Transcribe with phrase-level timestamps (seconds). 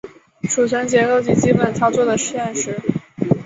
[0.49, 2.55] 存储结构及基本操作的实现